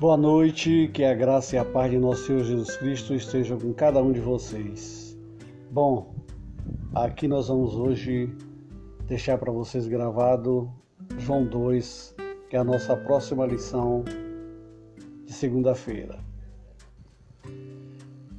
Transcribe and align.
Boa 0.00 0.16
noite, 0.16 0.88
que 0.94 1.04
a 1.04 1.12
graça 1.12 1.56
e 1.56 1.58
a 1.58 1.64
paz 1.64 1.90
de 1.90 1.98
nosso 1.98 2.24
Senhor 2.24 2.42
Jesus 2.42 2.74
Cristo 2.78 3.14
estejam 3.14 3.58
com 3.58 3.74
cada 3.74 4.02
um 4.02 4.12
de 4.12 4.18
vocês. 4.18 5.14
Bom, 5.70 6.14
aqui 6.94 7.28
nós 7.28 7.48
vamos 7.48 7.74
hoje 7.74 8.34
deixar 9.06 9.36
para 9.36 9.52
vocês 9.52 9.86
gravado 9.86 10.72
João 11.18 11.44
2, 11.44 12.16
que 12.48 12.56
é 12.56 12.58
a 12.58 12.64
nossa 12.64 12.96
próxima 12.96 13.44
lição 13.44 14.02
de 15.26 15.34
segunda-feira. 15.34 16.18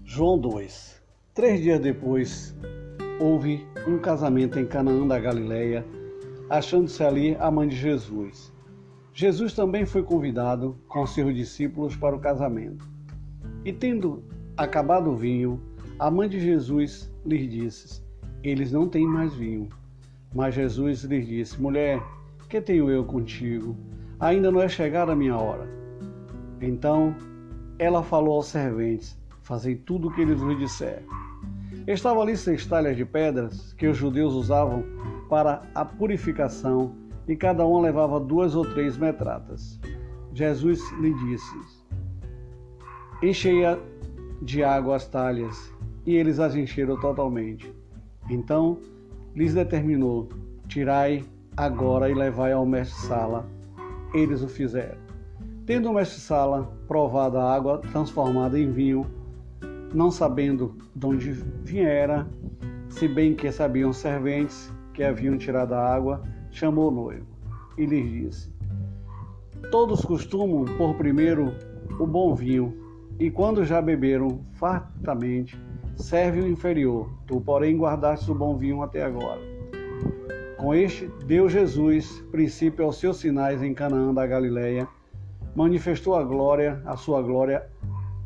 João 0.04 0.40
2. 0.40 1.00
Três 1.36 1.62
dias 1.62 1.80
depois, 1.80 2.56
houve 3.20 3.68
um 3.88 4.00
casamento 4.00 4.58
em 4.58 4.66
Canaã 4.66 5.06
da 5.06 5.20
Galileia, 5.20 5.86
achando-se 6.50 7.04
ali 7.04 7.38
a 7.40 7.52
mãe 7.52 7.68
de 7.68 7.76
Jesus. 7.76 8.52
Jesus 9.14 9.54
também 9.54 9.86
foi 9.86 10.04
convidado 10.04 10.78
com 10.88 11.06
seus 11.06 11.36
discípulos 11.36 11.96
para 11.96 12.16
o 12.16 12.20
casamento. 12.20 12.88
E 13.66 13.74
tendo 13.74 14.24
acabado 14.56 15.12
o 15.12 15.16
vinho, 15.16 15.62
a 16.00 16.10
mãe 16.10 16.30
de 16.30 16.40
Jesus 16.40 17.12
lhes 17.26 17.50
disse: 17.50 18.02
Eles 18.42 18.72
não 18.72 18.88
têm 18.88 19.06
mais 19.06 19.34
vinho. 19.34 19.68
Mas 20.34 20.56
Jesus 20.56 21.04
lhes 21.04 21.28
disse: 21.28 21.62
Mulher, 21.62 22.02
que 22.52 22.62
tenho 22.62 22.90
eu 22.90 23.06
contigo? 23.06 23.78
Ainda 24.20 24.52
não 24.52 24.62
é 24.62 24.68
chegada 24.68 25.14
a 25.14 25.16
minha 25.16 25.38
hora. 25.38 25.68
Então 26.62 27.16
ela 27.80 28.04
falou 28.04 28.36
aos 28.36 28.48
serventes: 28.48 29.18
Fazei 29.42 29.76
tudo 29.76 30.10
o 30.10 30.14
que 30.14 30.22
eles 30.22 30.40
vos 30.40 30.58
disser. 30.58 31.04
Estavam 31.88 32.22
ali 32.22 32.38
seis 32.38 32.66
talhas 32.66 32.96
de 32.96 33.06
pedras 33.06 33.74
que 33.74 33.88
os 33.88 33.98
judeus 33.98 34.34
usavam 34.34 34.84
para 35.30 35.64
a 35.74 35.84
purificação 35.84 36.96
e 37.28 37.36
cada 37.36 37.66
uma 37.66 37.82
levava 37.82 38.20
duas 38.20 38.56
ou 38.56 38.66
três 38.66 38.98
metratas. 38.98 39.80
Jesus 40.34 40.82
lhe 41.00 41.14
disse: 41.14 41.56
Encheia 43.22 43.80
de 44.42 44.64
água 44.64 44.96
as 44.96 45.08
talhas, 45.08 45.74
e 46.06 46.16
eles 46.16 46.40
as 46.40 46.56
encheram 46.56 47.00
totalmente. 47.00 47.74
Então 48.30 48.80
lhes 49.36 49.54
determinou: 49.54 50.30
Tirai 50.68 51.24
agora 51.56 52.10
e 52.10 52.14
levai 52.14 52.54
ao 52.54 52.66
mestre-sala. 52.66 53.46
Eles 54.14 54.42
o 54.42 54.48
fizeram. 54.48 55.00
Tendo 55.66 55.90
o 55.90 55.94
mestre-sala 55.94 56.72
provado 56.88 57.38
a 57.38 57.54
água 57.54 57.78
transformada 57.92 58.60
em 58.60 58.72
vinho, 58.72 59.06
não 59.94 60.10
sabendo 60.10 60.76
de 60.96 61.06
onde 61.06 61.32
viera, 61.32 62.28
se 62.90 63.08
bem 63.08 63.36
que 63.36 63.52
sabiam 63.52 63.94
serventes 63.94 64.72
que 64.94 65.04
haviam 65.04 65.38
tirado 65.38 65.74
a 65.74 65.94
água, 65.94 66.22
chamou 66.52 66.90
o 66.90 66.92
noivo 66.92 67.26
e 67.78 67.86
lhes 67.86 68.12
disse: 68.12 68.54
Todos 69.72 70.02
costumam 70.02 70.66
pôr 70.78 70.94
primeiro 70.96 71.54
o 72.00 72.06
bom 72.06 72.36
vinho, 72.36 72.76
e 73.20 73.30
quando 73.30 73.66
já 73.66 73.82
beberam 73.82 74.42
fartamente, 74.54 75.60
serve 75.96 76.42
o 76.42 76.48
inferior. 76.48 77.10
Tu, 77.28 77.40
porém, 77.42 77.78
guardaste 77.78 78.30
o 78.32 78.36
bom 78.36 78.58
vinho 78.58 78.82
até 78.82 79.04
agora. 79.04 79.42
Com 80.58 80.74
este, 80.74 81.10
deu 81.26 81.50
Jesus 81.50 82.24
princípio 82.32 82.86
aos 82.86 82.98
seus 82.98 83.18
sinais 83.18 83.64
em 83.64 83.74
Canaã 83.74 84.14
da 84.14 84.28
Galileia, 84.28 84.88
manifestou 85.56 86.16
a 86.16 86.24
glória, 86.24 86.82
a 86.86 86.96
sua 86.96 87.22
glória, 87.22 87.68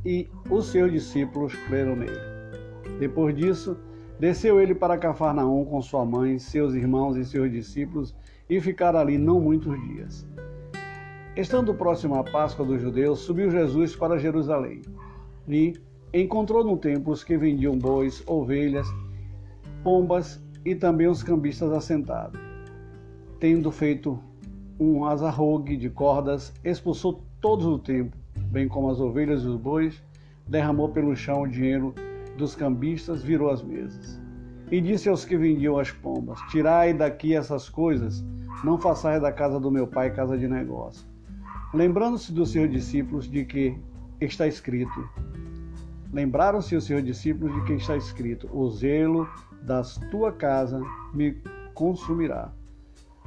e 0.05 0.29
os 0.49 0.67
seus 0.67 0.91
discípulos 0.91 1.55
creram 1.67 1.95
nele. 1.95 2.19
Depois 2.99 3.35
disso, 3.35 3.77
desceu 4.19 4.61
ele 4.61 4.73
para 4.73 4.97
Cafarnaum 4.97 5.65
com 5.65 5.81
sua 5.81 6.05
mãe, 6.05 6.39
seus 6.39 6.73
irmãos 6.73 7.17
e 7.17 7.25
seus 7.25 7.51
discípulos, 7.51 8.15
e 8.49 8.59
ficaram 8.61 8.99
ali 8.99 9.17
não 9.17 9.39
muitos 9.39 9.79
dias. 9.87 10.27
Estando 11.35 11.73
próximo 11.73 12.15
à 12.15 12.23
Páscoa 12.23 12.65
dos 12.65 12.81
judeus, 12.81 13.19
subiu 13.19 13.51
Jesus 13.51 13.95
para 13.95 14.17
Jerusalém 14.17 14.81
e 15.47 15.73
encontrou 16.13 16.63
no 16.63 16.77
templo 16.77 17.11
os 17.11 17.23
que 17.23 17.37
vendiam 17.37 17.77
bois, 17.77 18.23
ovelhas, 18.25 18.87
pombas 19.83 20.41
e 20.63 20.73
também 20.75 21.07
os 21.07 21.21
cambistas 21.21 21.71
assentados. 21.71 22.39
Tendo 23.39 23.69
feito 23.69 24.17
um 24.79 25.05
azarrogue 25.05 25.75
de 25.75 25.89
cordas, 25.89 26.53
expulsou 26.63 27.21
todos 27.41 27.65
o 27.65 27.77
templo 27.77 28.25
bem 28.55 28.69
como 28.69 28.89
as 28.89 29.01
ovelhas 29.01 29.43
e 29.43 29.47
os 29.47 29.57
bois, 29.57 30.01
derramou 30.47 30.87
pelo 30.87 31.13
chão 31.13 31.41
o 31.41 31.47
dinheiro 31.47 31.93
dos 32.37 32.55
cambistas, 32.55 33.23
virou 33.23 33.49
as 33.49 33.63
mesas. 33.63 34.19
E 34.71 34.81
disse 34.81 35.07
aos 35.09 35.25
que 35.25 35.37
vendiam 35.37 35.77
as 35.77 35.91
pombas: 35.91 36.39
Tirai 36.49 36.93
daqui 36.93 37.35
essas 37.35 37.69
coisas, 37.69 38.23
não 38.63 38.77
façais 38.77 39.21
da 39.21 39.31
casa 39.31 39.59
do 39.59 39.71
meu 39.71 39.87
pai 39.87 40.11
casa 40.11 40.37
de 40.37 40.47
negócio. 40.47 41.07
Lembrando-se 41.73 42.31
dos 42.31 42.51
seus 42.51 42.69
discípulos 42.71 43.29
de 43.29 43.45
que 43.45 43.77
está 44.19 44.47
escrito: 44.47 45.07
Lembraram-se 46.11 46.75
os 46.75 46.85
seus 46.85 47.03
discípulos 47.03 47.53
de 47.53 47.61
que 47.65 47.73
está 47.73 47.95
escrito: 47.95 48.49
O 48.51 48.69
zelo 48.69 49.27
das 49.61 49.97
tua 50.09 50.31
casa 50.31 50.81
me 51.13 51.37
consumirá. 51.73 52.51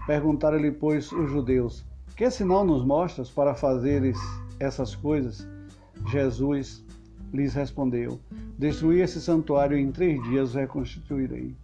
Perguntaram-lhe, 0.06 0.72
pois, 0.72 1.12
os 1.12 1.30
judeus: 1.30 1.84
Que 2.16 2.30
sinal 2.30 2.64
nos 2.64 2.84
mostras 2.84 3.30
para 3.30 3.54
fazeres 3.54 4.18
essas 4.58 4.94
coisas? 4.94 5.46
Jesus 6.10 6.84
lhes 7.32 7.54
respondeu: 7.54 8.18
Destruí 8.58 9.00
esse 9.00 9.20
santuário 9.20 9.78
em 9.78 9.92
três 9.92 10.20
dias 10.24 10.52
reconstituirei. 10.52 11.54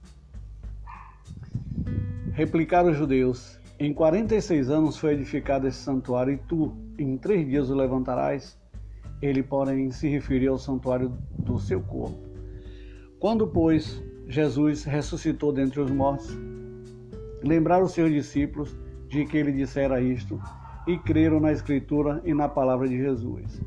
Replicaram 2.32 2.92
os 2.92 2.96
judeus: 2.96 3.58
Em 3.80 3.92
quarenta 3.92 4.36
e 4.36 4.40
seis 4.40 4.70
anos 4.70 4.96
foi 4.96 5.14
edificado 5.14 5.66
esse 5.66 5.78
santuário 5.78 6.34
e 6.34 6.36
tu, 6.36 6.72
em 6.96 7.16
três 7.18 7.44
dias 7.48 7.68
o 7.68 7.74
levantarás? 7.74 8.56
Ele, 9.20 9.42
porém, 9.42 9.90
se 9.90 10.08
referia 10.08 10.50
ao 10.50 10.58
santuário 10.58 11.12
do 11.36 11.58
seu 11.58 11.80
corpo. 11.80 12.18
Quando, 13.18 13.48
pois, 13.48 14.00
Jesus 14.28 14.84
ressuscitou 14.84 15.52
dentre 15.52 15.80
os 15.80 15.90
mortos, 15.90 16.36
lembraram 17.42 17.86
os 17.86 17.92
seus 17.92 18.12
discípulos 18.12 18.76
de 19.08 19.24
que 19.24 19.36
ele 19.36 19.50
dissera 19.50 20.00
isto 20.00 20.40
e 20.86 20.96
creram 20.98 21.40
na 21.40 21.50
Escritura 21.50 22.22
e 22.24 22.32
na 22.32 22.48
palavra 22.48 22.88
de 22.88 22.96
Jesus. 22.96 23.60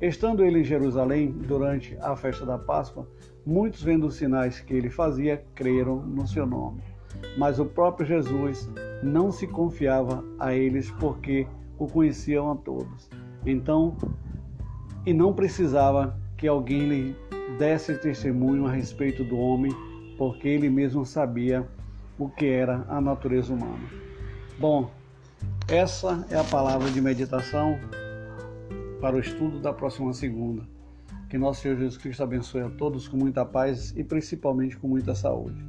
Estando 0.00 0.42
ele 0.42 0.60
em 0.60 0.64
Jerusalém 0.64 1.30
durante 1.30 1.96
a 2.00 2.16
festa 2.16 2.46
da 2.46 2.56
Páscoa, 2.56 3.06
muitos 3.44 3.82
vendo 3.82 4.06
os 4.06 4.14
sinais 4.14 4.58
que 4.58 4.72
ele 4.72 4.88
fazia, 4.88 5.44
creram 5.54 5.96
no 5.96 6.26
seu 6.26 6.46
nome. 6.46 6.82
Mas 7.36 7.58
o 7.58 7.66
próprio 7.66 8.06
Jesus 8.06 8.70
não 9.02 9.30
se 9.30 9.46
confiava 9.46 10.24
a 10.38 10.54
eles 10.54 10.90
porque 10.92 11.46
o 11.78 11.86
conheciam 11.86 12.50
a 12.50 12.56
todos. 12.56 13.10
Então, 13.44 13.94
e 15.04 15.12
não 15.12 15.34
precisava 15.34 16.18
que 16.36 16.48
alguém 16.48 16.88
lhe 16.88 17.16
desse 17.58 17.94
testemunho 17.98 18.66
a 18.66 18.70
respeito 18.70 19.22
do 19.22 19.38
homem, 19.38 19.72
porque 20.16 20.48
ele 20.48 20.70
mesmo 20.70 21.04
sabia 21.04 21.68
o 22.18 22.28
que 22.28 22.46
era 22.46 22.86
a 22.88 23.02
natureza 23.02 23.52
humana. 23.52 23.86
Bom, 24.58 24.90
essa 25.68 26.26
é 26.30 26.38
a 26.38 26.44
palavra 26.44 26.90
de 26.90 27.00
meditação 27.02 27.78
para 29.00 29.16
o 29.16 29.20
estudo 29.20 29.60
da 29.60 29.72
próxima 29.72 30.12
segunda. 30.12 30.62
Que 31.28 31.38
nosso 31.38 31.62
Senhor 31.62 31.76
Jesus 31.76 31.96
Cristo 31.96 32.22
abençoe 32.22 32.62
a 32.62 32.70
todos 32.70 33.08
com 33.08 33.16
muita 33.16 33.44
paz 33.44 33.94
e 33.96 34.04
principalmente 34.04 34.76
com 34.76 34.88
muita 34.88 35.14
saúde. 35.14 35.64